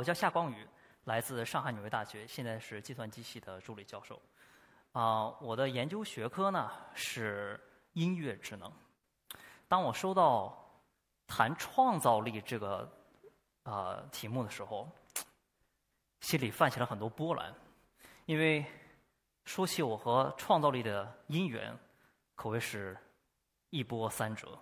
[0.00, 0.66] 我叫夏光宇，
[1.04, 4.18] 来自上海纽约大学，现在是计算机系的助理教授。
[4.92, 7.60] 啊，我的研究学科呢是
[7.92, 8.72] 音乐智能。
[9.68, 10.58] 当我收到
[11.26, 12.90] 谈创造力这个
[13.62, 14.88] 啊题目的时候，
[16.22, 17.54] 心里泛起了很多波澜，
[18.24, 18.64] 因为
[19.44, 21.78] 说起我和创造力的因缘，
[22.36, 22.96] 可谓是
[23.68, 24.58] 一波三折。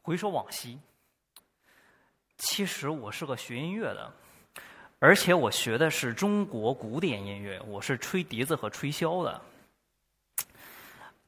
[0.00, 0.78] 回首往昔。
[2.40, 4.10] 其实我是个学音乐的，
[4.98, 9.38] 而且我学的是中国古典音乐，我是吹笛子和吹箫的。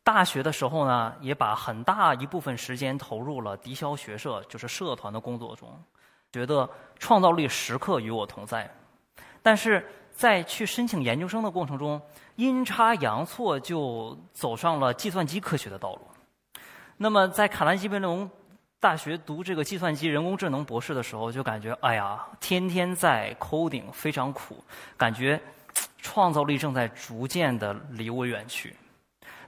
[0.02, 5.70] 大学的时候呢，也把很大一部分时间投入了笛箫学社，就是社团的工作中，
[6.32, 8.68] 觉得创造力时刻与我同在。
[9.42, 12.00] 但是在去申请研究生的过程中，
[12.36, 16.00] 阴差阳错就走上了计算机科学的道路。
[16.96, 18.30] 那么在卡兰基梅隆。
[18.82, 24.56] 大学读这个计算机人工智能博士的时候，就感觉哎呀，天天在 coding 非常苦，
[24.96, 25.40] 感觉
[25.98, 28.74] 创造力正在逐渐的离我远去。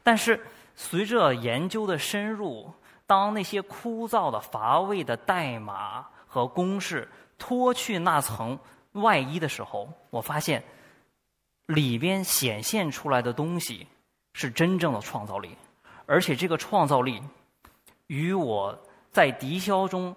[0.05, 0.41] 但是
[0.77, 2.73] 随着研究的深入，
[3.09, 8.57] 当那些枯燥的、乏味的代码和公式脱去那层
[8.93, 10.63] 外衣的时候，我发现
[11.67, 13.85] 里边显现出来的东西
[14.35, 15.57] 是真正的创造力，
[16.07, 17.21] 而且这个创造力
[18.07, 18.79] 与我。
[19.15, 20.15] 在笛箫中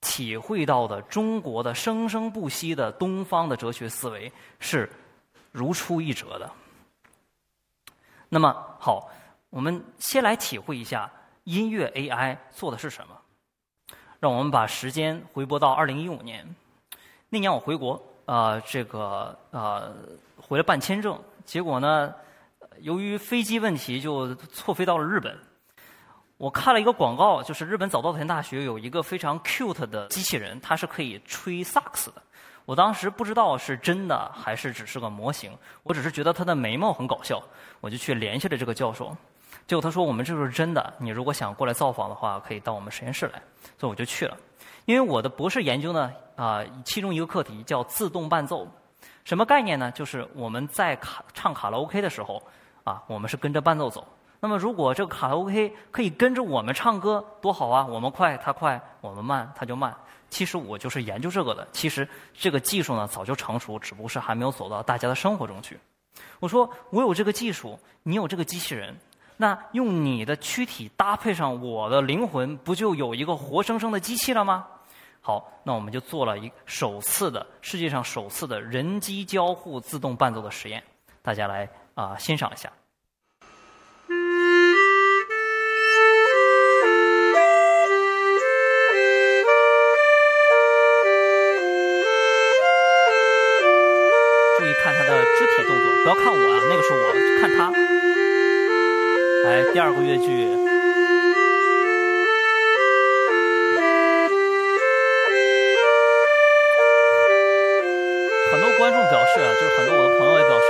[0.00, 4.88] 体会到的中国的生生不息的东方的哲学思维是
[5.50, 6.48] 如出一辙的。
[8.28, 9.10] 那么好，
[9.50, 11.10] 我们先来体会一下
[11.42, 13.20] 音乐 AI 做的是什么。
[14.20, 16.46] 让我们把时间回拨到二零一五年，
[17.28, 19.82] 那年我回国，啊，这个啊
[20.36, 22.14] 回来办签证，结果呢，
[22.78, 25.36] 由于飞机问题就错飞到了日本。
[26.38, 32.22] 我看了一个广告，就是日本早稻田大学有一个非常 cute 的机器人，它是可以吹萨克斯的。
[32.66, 37.42] 我当时不知道是真的还是只是个模型，我只是觉得它的眉毛很搞笑，
[37.80, 39.16] 我就去联系了这个教授。
[39.66, 43.42] 结果他说我们这个是真的，你如果想过来造访的话，可以到我们实验室来。
[43.78, 44.36] 所以我就去了。
[44.84, 48.68] 因为我的博士研究呢，啊，其中一个课题叫自动伴奏，
[49.24, 49.90] 什么概念呢？
[49.92, 52.42] 就是我们在卡唱卡拉 OK 的时候，
[52.84, 54.06] 啊，我们是跟着伴奏走。
[54.46, 57.84] 那么，如果这个卡拉 OK 可以跟着我们唱歌，多好啊！
[57.84, 59.92] 我们快，他快；我们慢，他就慢。
[60.30, 61.66] 其实我就是研究这个的。
[61.72, 65.76] 其实这个技术呢，早就成熟，只不过是还没有走到大家的生活中去。
[66.38, 68.96] 我说，我有这个技术，你有这个机器人，
[69.36, 74.64] 那用你的躯体搭配上我的灵魂，不就有一个活生生的机器了吗？
[75.20, 80.80] 好，那我们就做了一首次的世界上首次的人机交互自动伴奏的实验，
[81.20, 82.70] 大家来啊欣赏一下。
[99.76, 100.24] 第二个乐句。
[108.50, 110.64] 很多观众表示啊，就是很多我的朋友也表示，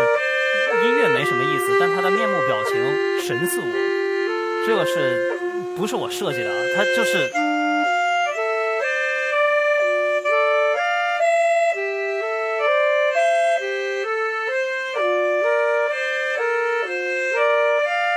[0.89, 4.67] 音乐没什么意思，但他的面目表情神似我。
[4.67, 5.39] 这个是
[5.77, 6.65] 不是我设计的啊？
[6.75, 7.31] 他就是。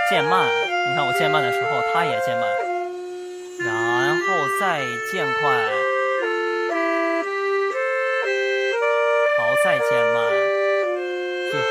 [0.09, 0.48] 渐慢，
[1.19, 2.49] 渐慢的时候，它也渐慢，
[3.59, 3.75] 然
[4.15, 4.79] 后再
[5.11, 5.51] 渐快，
[9.37, 10.23] 好，再渐慢，
[11.51, 11.67] 最后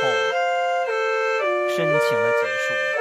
[1.75, 2.98] 深情的结束。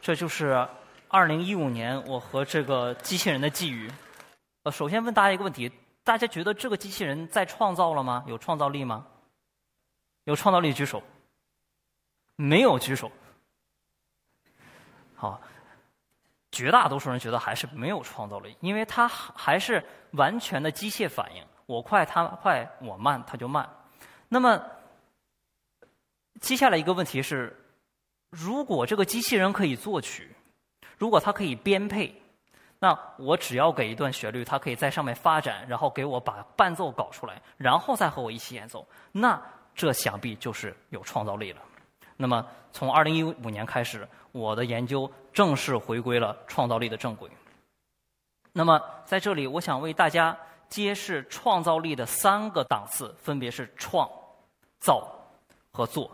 [0.00, 0.66] 这就是
[1.08, 3.90] 二零一五年我和这个机器人的寄语。
[4.62, 5.70] 呃，首先问大家一个问题：
[6.02, 8.24] 大家觉得这个机器人在创造了吗？
[8.26, 9.06] 有创造力吗？
[10.24, 11.02] 有创造力举手。
[12.36, 13.12] 没有举手。
[15.14, 15.38] 好，
[16.50, 23.68] 绝大多数人觉得还是没有创造力，因为它还是完全的机械反应，我快它快，我慢它就慢。
[24.28, 24.62] 那么，
[26.40, 27.54] 接下来一个问题是。
[28.30, 30.30] 如果这个机器人可以作曲，
[30.96, 32.14] 如果它可以编配，
[32.78, 39.40] 那我只要给一段旋律，它可以在上面发展，然后给我把伴奏搞出来，然后再和我一起演奏，那
[39.74, 41.60] 这想必就是有创造力了。
[42.16, 47.28] 那么从二零一五年开始，我的研究正式回归了创造力的正轨。
[48.52, 50.36] 那么在这里，我想为大家
[50.68, 54.08] 揭示创造力的三个档次，分别是创、
[54.80, 55.06] 造
[55.70, 56.10] 和做。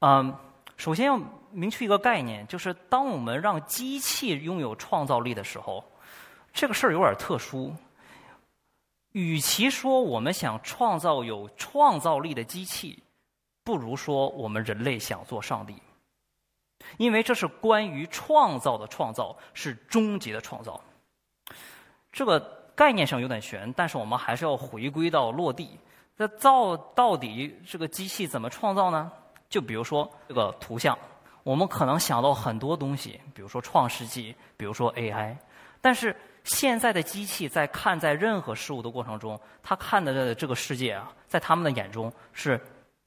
[0.00, 0.34] 嗯，
[0.76, 1.18] 首先要
[1.50, 5.84] 明确一个概念，就是当我们让机器拥有创造力的时候，
[6.52, 7.72] 这个事儿有点特殊。
[9.12, 13.00] 与其说我们想创造有创造力的机器，
[13.62, 15.76] 不如说我们人类想做上帝，
[16.96, 20.80] 因为这是关于创造的创造，是终极的创造。
[22.10, 22.40] 这个
[22.74, 25.78] 概念上有点悬，但是我们还是要回归到落地。
[26.16, 29.12] 那造到底这个机器怎么创造呢？
[29.48, 30.98] 就比如说这个图像，
[31.42, 35.36] 我们可能想到很多东西，比如说创世纪，比如说 AI，
[35.80, 36.14] 但是。
[36.44, 42.60] 现在的机器在看待任何事物的过程中，它看的这个世界啊，在他们的眼中是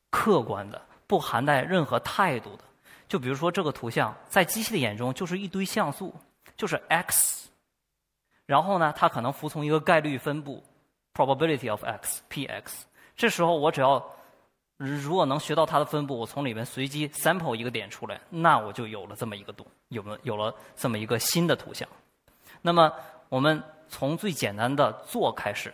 [0.10, 2.64] 客观的，不含带任何态度的。
[3.08, 6.12] 就比如说这个图像，在机器的眼中就是一堆像素，
[6.56, 7.48] 就是 x。
[8.48, 10.64] 然后呢，它可能服从一个概率分布
[11.14, 12.86] （probability of x，p_x）。
[13.16, 14.04] 这时候我只要
[14.78, 21.88] 如果能学到它的分布，我从里面随机 sample 一个点出来，那我就有了这么一个东，有了有了这么一个新的图像。
[22.62, 22.92] 那么。
[23.30, 25.74] 我们从最简单的做开始，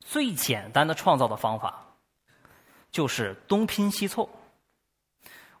[0.00, 1.80] 最简单的创造的方法
[2.90, 4.28] 就是东拼西凑。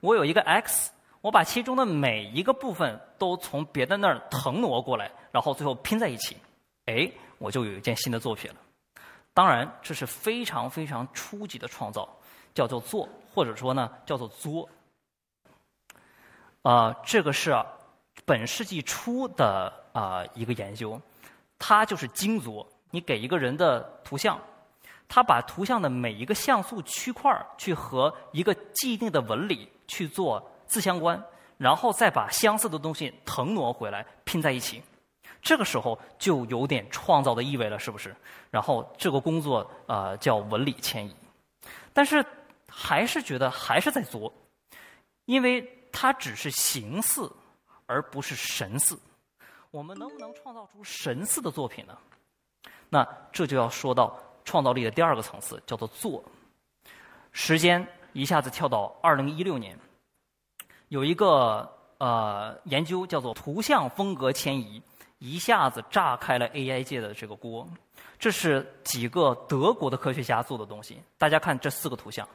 [0.00, 0.90] 我有一个 x，
[1.20, 6.36] 我把其中的每一个部分都从别的那儿腾挪过来，然后最后拼在一起，
[6.86, 7.08] 哎，
[7.38, 8.56] 我就有一件新的作品了。
[9.32, 12.08] 当然，这是非常非常初级的创造，
[12.54, 14.68] 叫做做，或者说呢叫做作。
[16.62, 17.54] 啊，这个是
[18.24, 19.72] 本世纪初的。
[19.92, 21.00] 啊，一个研究，
[21.58, 22.64] 它就是精作。
[22.92, 24.38] 你给一个人的图像，
[25.08, 31.20] 他把图像的每一个像素区块去和一个既定的纹理去做自相关，
[31.58, 34.80] 然后再把相似的东西腾挪回来拼在一起。
[35.42, 38.14] 这个时候就有点创造的意味了，是不是？
[38.48, 41.12] 然后这个工作啊叫纹理迁移，
[41.92, 42.24] 但是
[42.70, 44.32] 还是觉得还是在作，
[45.24, 47.30] 因为它只是形似，
[47.86, 48.98] 而不是神似。
[49.70, 51.98] 我们能不能创造出神似的作品呢？
[52.88, 56.24] 那这就要说到创造力的第二个层次，叫做做。
[57.32, 59.78] 时间一下子跳到二零一六年，
[60.88, 64.82] 有一个呃研究叫做图像风格迁移，
[65.18, 67.68] 一下子炸开了 AI 界的这个锅。
[68.18, 71.00] 这是几个德国的科学家做的东西。
[71.16, 72.28] 大家看这四个图像，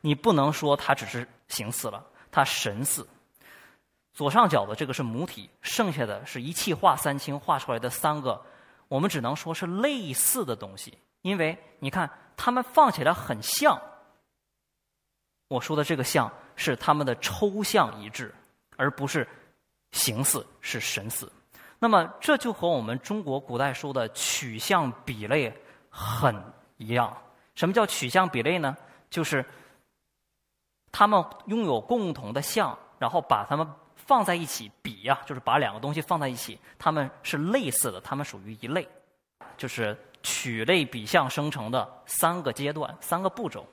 [0.00, 3.06] 你不能说它只是形似了，它神似。
[4.12, 8.40] 左上角的这个是母体，剩下的是一气化三清画出来的三个，
[8.88, 13.80] 我们只能说是类似的东西，因为你看它们放起来很像。
[15.48, 18.34] 我说的这个像是它们的抽象一致，
[18.76, 19.26] 而不是
[19.92, 21.30] 形似是神似。
[21.78, 25.52] 那么这就和我们中国古代说的取象比类
[25.88, 26.34] 很
[26.76, 27.16] 一样。
[27.54, 28.76] 什么叫取象比类呢？
[29.08, 29.44] 就是
[30.92, 33.66] 它们拥有共同的像，然后把它们。
[34.06, 38.88] 放在一起比呀，就是把两个东西放在一起，它们是类似的，它们属于一类，
[39.58, 43.66] 就是取类比象生成的三个阶段、三个步骤。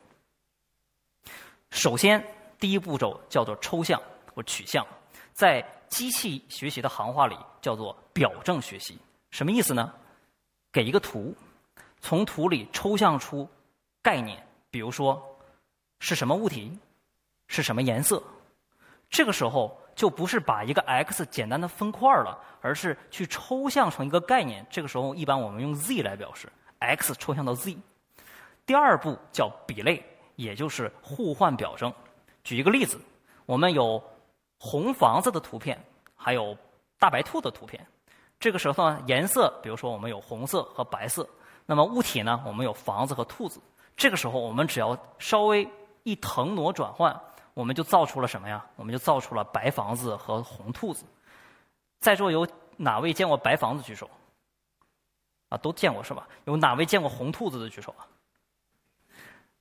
[1.70, 2.22] 首先，
[2.60, 4.02] 第一步骤叫做抽象
[4.34, 4.86] 或取象，
[5.32, 9.00] 在机器学习的行话里叫做表证学习。
[9.32, 9.94] 什么意思呢？
[10.70, 11.34] 给一个图，
[12.02, 13.48] 从图里抽象出
[14.02, 15.24] 概念，比如说
[16.00, 16.78] 是什么物体，
[17.48, 18.22] 是什么颜色，
[19.10, 19.80] 这个时候。
[19.96, 24.68] 就不是把一个 x 简单的分块了，而是去抽象成一个概念。
[24.70, 27.78] 这个时候，一般我们用 z 来表示 x 抽象到 z。
[28.66, 30.04] 第二步叫比类，
[30.36, 31.94] 也就是互换表征。
[32.44, 33.00] 举一个例子，
[33.46, 34.04] 我们有
[34.60, 35.82] 红房子的图片，
[36.14, 36.58] 还有
[37.00, 37.88] 大白兔的图片。
[38.38, 41.26] 这个时候呢，颜色，比如说我们有红色和白色。
[41.66, 43.62] 那么物体呢，我们有房子和兔子。
[43.96, 45.66] 这个时候，我们只要稍微
[46.04, 47.18] 一腾挪转换。
[47.56, 48.64] 我们就造出了什么呀？
[48.76, 51.04] 我们就造出了白房子和红兔子。
[52.00, 52.48] 在座有
[52.78, 53.82] 哪位见过白房子？
[53.82, 54.08] 举手。
[55.50, 56.28] 啊，都见过是吧？
[56.46, 58.06] 有哪位见过红兔子的举手啊？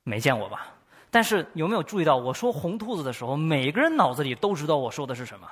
[0.03, 0.67] 没见过吧？
[1.09, 5.49] 但是有没有注意到，我说红兔子的时候，每个人脑子里都知道我说的是什么？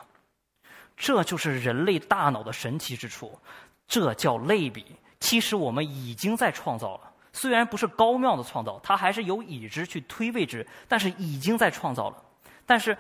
[0.97, 3.39] 这就是人类大脑的神奇之处，
[3.87, 4.95] 这叫类比。
[5.19, 7.11] 其实我们已经在创造了。
[7.31, 12.23] 虽然不是高妙的创造，它还是有已知去推未知，但是已经在创造了。
[12.65, 12.97] 但是，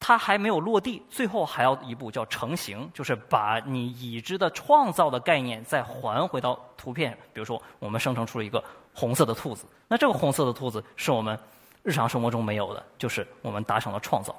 [0.00, 7.16] 它还没有落地，最后还要一步叫成型，就是把你已知的创造的概念再还回到图片。
[7.32, 8.62] 比如说，我们生成出了一个
[8.94, 11.38] 红色的兔子，那这个红色的兔子是我们
[11.82, 14.34] 日常生活中没有的，就是我们达成了创造。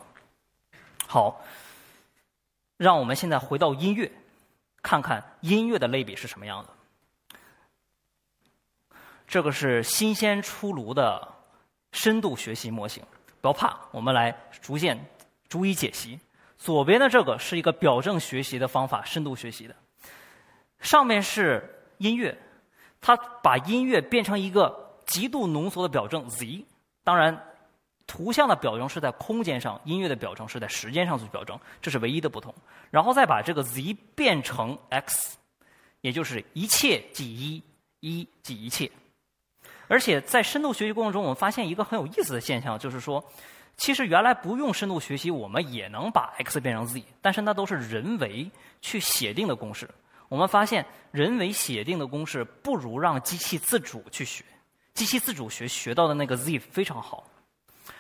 [1.08, 1.42] 好，
[2.78, 4.12] 让我们现在回到音乐，
[4.82, 6.70] 看看音乐的类比是什么样的。
[9.28, 11.28] 这个是新鲜出炉的
[11.92, 13.04] 深度学习模型，
[13.42, 15.00] 不要怕，我们来逐渐
[15.48, 16.20] 逐一解析。
[16.58, 19.76] 左边的这个是一个表证学习的方法，深度学习的。
[20.80, 22.38] 上面是音乐，
[23.02, 26.66] 它把音乐变成一个极度浓缩的表证 z，
[27.04, 27.46] 当然。
[28.12, 32.52] 图像的表征是在空间上，音乐的表征是在时间上做表征，这是唯一的不同。
[32.90, 35.38] 然后再把这个 z 变成 x，
[36.02, 37.64] 也就是一切即一，
[38.00, 38.90] 一即一切。
[39.90, 43.22] 而且在深度学习过程中，我们发现一个很有意思的现象，就是说，
[43.76, 48.50] 其实原来不用深度学习，我们也能把 x 变成 z，但是那都是人为
[48.82, 49.90] 去写定的公式。
[50.30, 54.46] 我们发现，人为写定的公式不如让机器自主去学，
[54.94, 57.24] 机器自主学学到的那个 z 非常好。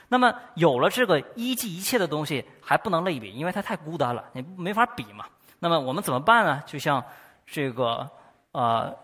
[0.08, 5.26] 那么有了这个一记一切的东西，还不能类比，因为它太孤单了，你没法比嘛。
[5.60, 6.64] 那么我们怎么办呢？
[6.66, 7.04] 就像
[7.46, 8.10] 这个
[8.52, 8.96] 呃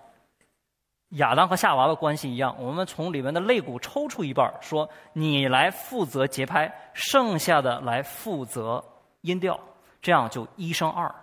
[1.09, 8.83] 亚当和夏娃的关系一样，我们从里面的肋骨抽出一半说你来负责节拍，剩下的来负责
[9.21, 9.59] 音调，
[10.01, 11.13] 这样就一升二。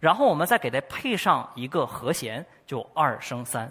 [0.00, 3.70] 然后我们再给它配上一个和弦，就二升三，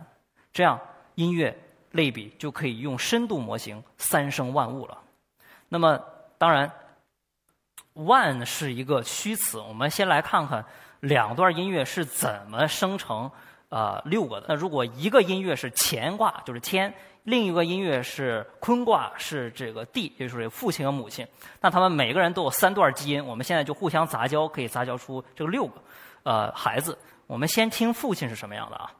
[0.53, 0.79] 这样
[1.15, 1.57] 音乐
[1.91, 4.97] 类比就可以用深度模型三生万物了。
[5.67, 5.99] 那么，
[6.37, 6.71] 当然
[7.95, 9.59] ，one 是一个虚词。
[9.59, 10.63] 我们先来看看
[10.99, 13.29] 两段音乐是怎么生成
[13.71, 14.45] 呃六个的。
[14.49, 16.91] 那如果一个音乐是乾卦，就是天；
[17.23, 21.27] 另一个音乐是坤卦，是这个地，就是父亲和母亲。
[21.59, 25.81] 那他们每个人都有三段基因，我们现在就互相杂交，可以杂交出这个六个
[26.23, 26.97] 呃孩子。
[27.25, 28.91] 我们先听父亲是什么样的啊？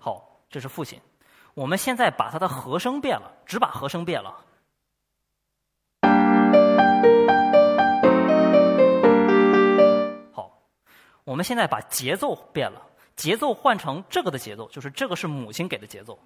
[0.00, 0.98] 好，这是父亲。
[1.52, 4.34] 我们现在把它的和声变了，只把和声变了。
[11.30, 12.82] 我们现在把节奏变了，
[13.14, 16.18] 节奏换成这个的节奏，就是这个是母亲给的节奏。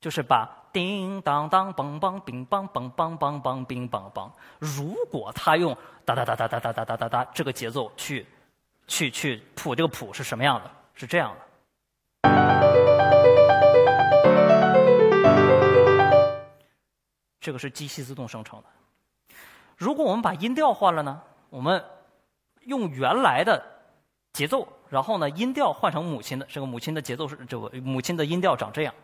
[0.00, 4.30] 就是把叮当当梆梆乒梆梆梆梆梆乒梆梆。
[4.60, 8.24] 如果他用哒哒哒哒哒哒哒哒哒哒这个节奏去。
[8.86, 10.70] 去去谱这个谱是什么样的？
[10.94, 11.40] 是这样的。
[17.40, 18.66] 这个是机器自动生成的。
[19.76, 21.20] 如果我们把音调换了呢？
[21.50, 21.84] 我们
[22.62, 23.60] 用原来的
[24.32, 28.94] 节奏，然后呢音调换成母亲的，这个母亲的节奏是这个母亲的音调长这样。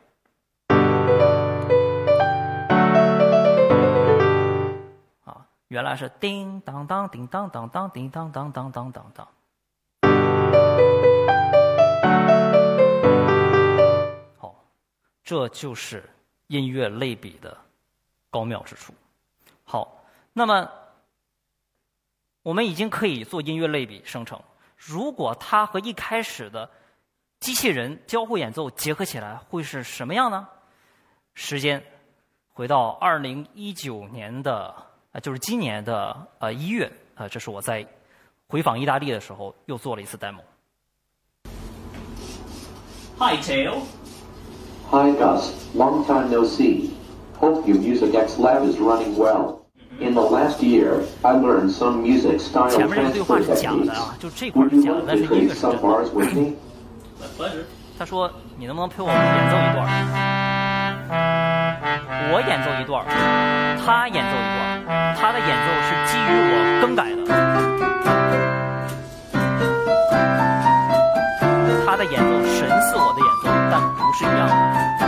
[5.25, 9.27] 啊，原来是叮当当叮当当当叮当当当当当当。
[15.23, 16.11] 这就是
[16.49, 17.57] 音乐类比的
[18.31, 18.93] 高妙之处。
[19.63, 20.00] 好，
[20.33, 20.71] 那么
[22.43, 24.41] 我们已经可以做音乐类比生成。
[24.77, 26.71] 如果它和一开始的
[27.41, 30.49] 机器人交互演奏结合起来，会是什么样呢？
[31.35, 31.83] 时间
[32.53, 34.75] 回到二零一九年的
[35.13, 37.87] 啊，就是今年的呃一月啊，这是我在
[38.47, 40.41] 回访意大利的时候又做了一次 demo。
[43.19, 43.83] Hi Tail。
[44.91, 46.91] Hi Gus, long time no see.
[47.39, 49.60] Hope your Music X Lab is running well.
[50.01, 52.39] in the last year i learned some music
[52.71, 56.53] 前面这对话是假的啊就这块是假的但是音乐是真的。
[57.99, 59.87] 他说你能不能陪我演奏一段
[62.33, 63.05] 我演奏一段
[63.85, 67.21] 他演奏一段他的演奏是基于我更改的。
[71.85, 75.00] 他的演奏神似我的演奏但不是一样的。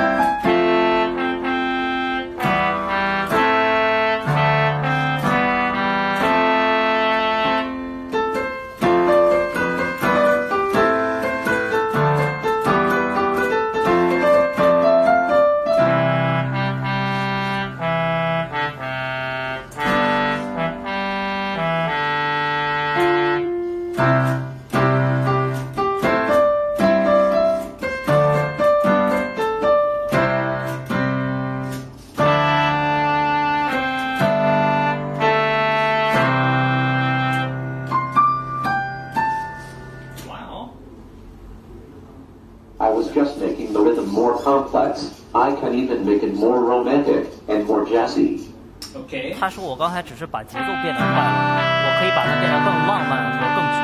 [49.42, 51.34] 他说：“我刚才只是把节奏变得快了，
[51.82, 53.81] 我可以把它变得更浪漫和更”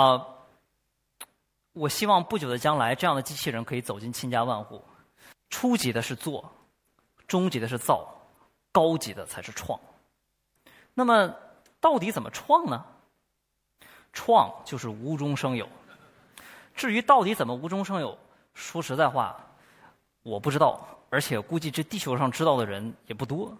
[0.00, 0.26] 啊，
[1.74, 4.82] 我希望不久的将来，这样的机器人可以走进千家万户。
[5.50, 6.50] 初级的是做，
[7.26, 8.08] 中级的是造，
[8.72, 9.78] 高级的才是创。
[10.94, 11.34] 那么，
[11.78, 12.86] 到底怎么创呢？
[14.14, 15.68] 创就是无中生有。
[16.74, 18.18] 至于到底怎么无中生有，
[18.54, 19.36] 说实在话，
[20.22, 20.80] 我不知道，
[21.10, 23.54] 而且估计这地球上知道的人也不多。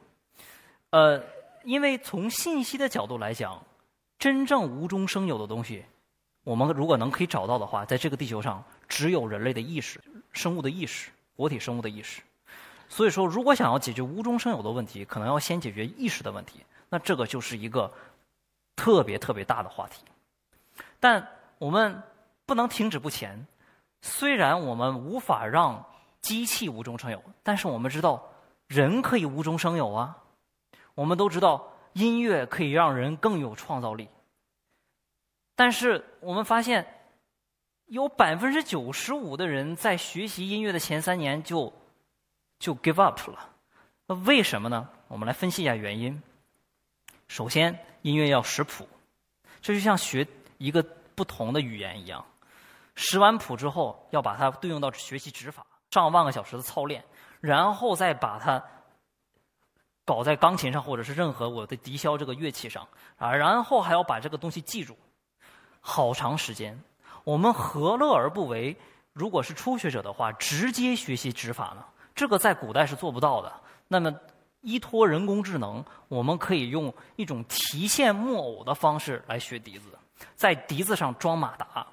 [0.88, 1.22] 呃，
[1.64, 3.62] 因为从信息的角度来讲，
[4.18, 5.84] 真正无中生有的东西，
[6.44, 10.00] 我们如果能可以找到的话，在这个地球上只有人类的意识、
[10.32, 12.20] 生物的意识、活体生物的意识。
[12.88, 16.60] 所以说，如果想要解决无中生有的问题，可能要先解决意识的问题。
[16.88, 17.90] 那这个就是一个
[18.76, 20.02] 特别特别大的话题。
[21.00, 21.26] 但
[21.58, 22.02] 我们
[22.44, 23.46] 不能停止不前。
[24.02, 25.84] 虽然我们无法让
[26.20, 28.22] 机器无中生有，但是我们知道
[28.66, 30.18] 人可以无中生有啊。
[30.94, 34.08] 我们都知道音乐可以让人更有创造力。
[35.62, 36.84] 但是我们发现，
[37.86, 41.72] 有百分之九十五的人在学习音乐的前三年就
[42.58, 43.48] 就 give up 了。
[44.06, 44.88] 那为什么呢？
[45.06, 46.20] 我们来分析一下原因。
[47.28, 48.88] 首先，音乐要识谱，
[49.60, 50.26] 这就像学
[50.58, 50.82] 一个
[51.14, 52.26] 不同的语言一样。
[52.96, 57.04] 识完谱之后，要把它对应到学习指法，上万个小时的操练，
[57.40, 58.60] 然后再把它
[60.04, 64.98] 搞在钢琴上，或者是任何我的笛箫这个乐器上啊，然后还要把这个东西记住，
[65.82, 66.80] 好长时间。
[67.24, 68.74] 我们何乐而不为？
[69.12, 71.84] 如果是初学者的话，直接学习指法呢？
[72.14, 73.52] 这个在古代是做不到的。
[73.88, 74.10] 那么，
[74.62, 79.90] 依托人工智能，我们可以用一种提线木偶的方式来学笛子，
[80.34, 81.86] 在笛子上装马达。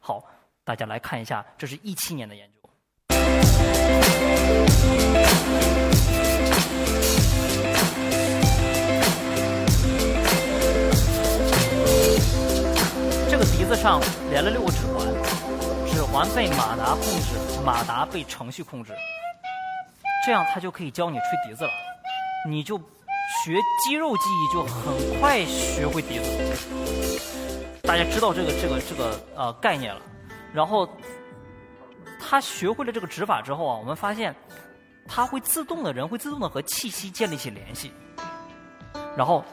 [0.00, 0.24] 好。
[0.64, 2.62] 大家来看一下，这是一七年的研究。
[13.82, 15.04] 上连了六个指环，
[15.90, 18.94] 指环被马达控制，马达被程序控制，
[20.24, 21.70] 这样它就可以教你吹笛子了。
[22.48, 27.80] 你就学肌肉记忆，就很快学会笛子。
[27.82, 30.00] 大家知道这个这个这个呃概念了。
[30.54, 30.88] 然后，
[32.20, 34.32] 他学会了这个指法之后啊，我们发现，
[35.08, 37.90] 他会自动的人会自动的和气息建立起联系，
[39.16, 39.44] 然后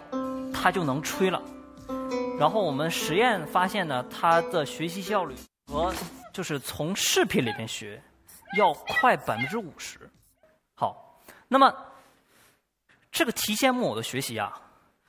[0.54, 1.42] 他就能吹了。
[2.40, 5.36] 然后我们实验发现呢，他的学习效率
[5.68, 5.94] 和
[6.34, 8.02] 就是从视频里面学
[8.58, 10.10] 要快百分之五十。
[10.74, 11.76] 好，那么
[13.12, 14.58] 这个提线木偶的学习啊，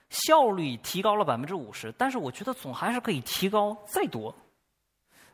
[0.08, 4.34] 效率提高了百分之五十，但是我觉得总还是可以提高再多。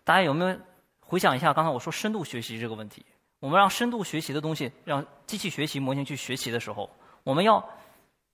[0.04, 0.54] 大家有没有
[1.00, 3.06] 回想一下刚才我说深度学习这个问题？
[3.40, 6.90] 我们让深度学习的东西，让机器学习模型去学习的时候，
[7.24, 7.56] 我们要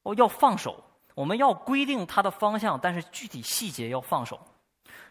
[0.03, 0.83] 哦要放手，
[1.14, 4.40] 我们要规定它的方向，但是具体细节要放手。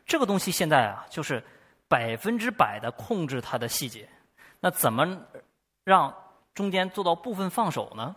[0.05, 1.43] 这个东西现在啊，就是
[1.87, 4.07] 百分之百的控制它的细节。
[4.59, 5.07] 那怎么
[5.83, 6.13] 让
[6.53, 8.15] 中间做到部分放手呢？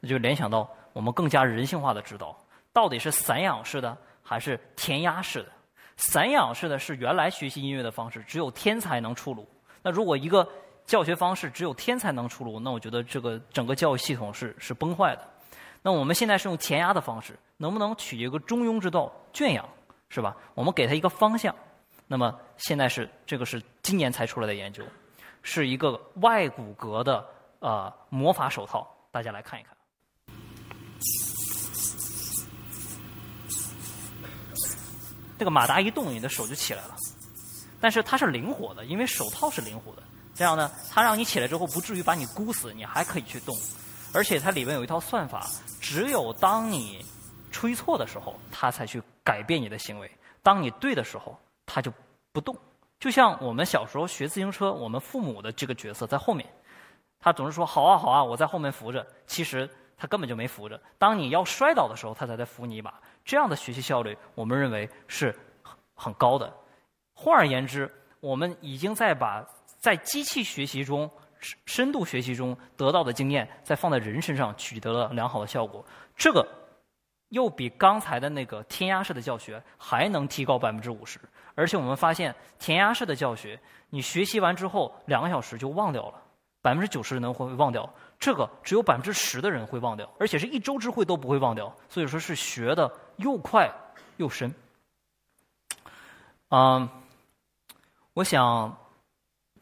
[0.00, 2.36] 那就联想到我们更加人性化的指导，
[2.72, 5.48] 到底是散养式的还是填鸭式的？
[5.96, 9.48] 散养式的是原来学习音乐的方式，只有天才能出炉。
[9.82, 10.48] 那如果一个
[10.84, 15.28] 教学方式只有天才能出炉，那我觉得这个整个教育系统是是崩坏的。
[15.82, 19.68] 那我们现在是用填鸭的方式，能不能取一个中庸之道，圈养，
[20.08, 20.36] 是吧？
[20.54, 21.54] 我们给他一个方向。
[22.06, 24.82] 那么现在是这个是今年才出来的研究，
[25.42, 27.24] 是一个外骨骼的
[27.60, 29.72] 呃魔法手套，大家来看一看。
[35.38, 36.96] 这个马达一动，你的手就起来了。
[37.80, 40.02] 但是它是灵活的，因为手套是灵活的。
[40.34, 43.56] 这样呢，它让你起来之后不至于把你箍死，你还可以去动。
[44.12, 45.46] 而且它里面有一套算法，
[45.80, 47.04] 只有当你
[47.50, 50.08] 吹错的时候，它才去改变你的行为；
[50.42, 51.92] 当你对的时候，它就
[52.32, 52.56] 不动。
[52.98, 56.48] 就像我们小时候学自行车，我们父母的这个角色在后面，
[57.20, 60.80] 他总是说“好啊，好啊，我在后面扶着”，其实他根本就没扶着。
[60.98, 63.00] 当你要摔倒的时候，他才在扶你一把。
[63.24, 65.32] 这样的学习效率，我们认为是
[65.94, 66.52] 很高的。
[67.14, 69.46] 换而言之，我们已经在把
[69.78, 71.08] 在机器学习中、
[71.66, 75.84] 深度学习中得到的经验，再放在人身上取得了良好的效果。
[76.16, 76.46] 这个
[77.28, 81.20] 又比刚才的那个填鸭式的教学还能提高百分之五十。
[81.54, 83.58] 而且我们发现，填鸭式的教学，
[83.90, 86.22] 你学习完之后两个小时就忘掉了，
[86.62, 87.88] 百分之九十的人会忘掉。
[88.18, 91.72] 这个只有百分之十的人会忘掉，而且是一周之会都不会忘掉。
[91.88, 93.70] 所以说是学的又快
[94.16, 94.52] 又深。
[96.50, 96.88] 嗯，
[98.14, 98.76] 我想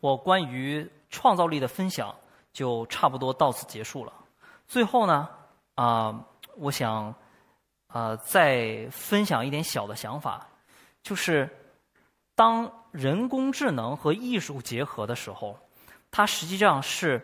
[0.01, 2.15] 我关于创造力的分享
[2.53, 4.13] 就差不多到此结束了。
[4.67, 5.29] 最后呢，
[5.75, 6.25] 啊，
[6.57, 7.15] 我想
[7.87, 10.47] 啊再分享一点小的想法，
[11.03, 11.49] 就是
[12.35, 15.59] 当人工智能和艺术结合的时候，
[16.11, 17.21] 它实际上是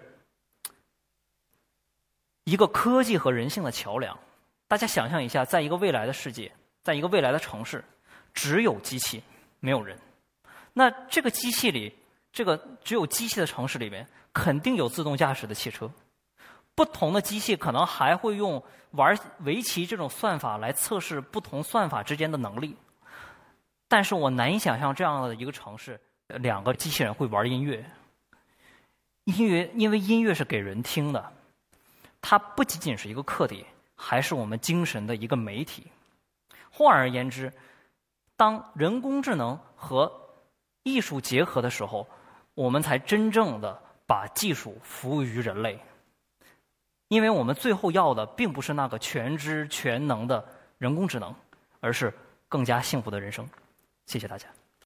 [2.45, 4.19] 一个科技和人性的桥梁。
[4.69, 6.51] 大家想象一下，在一个未来的世界，
[6.83, 7.85] 在一个未来的城市，
[8.33, 9.23] 只有机器，
[9.61, 9.99] 没有人。
[10.73, 11.95] 那这个机器里，
[12.33, 15.91] 这个只有机器的城市里面，肯定有自动驾驶的汽车。
[16.75, 22.75] 不同的机器可能还会用玩围棋这种算法来测试不同算法之间的能力。
[23.89, 27.85] 但是我难以想象这样的一个城市，两个机器人会玩音乐。
[29.25, 31.33] 音乐，因为音乐是给人听的，
[32.23, 35.87] 它不仅仅是一个客体，还是我们精神的一个媒体。
[36.71, 37.53] 换而言之，
[38.35, 40.11] 当人工智能和
[40.85, 42.09] 艺术结合的时候，
[42.55, 45.79] 我们才真正的把技术服务于人类。
[47.09, 50.43] 因为我们最后要的并不是那个全知全能的
[50.79, 51.35] 人工智能，
[51.81, 52.13] 而是
[52.49, 53.47] 更加幸福的人生。
[54.07, 54.49] 谢谢大家。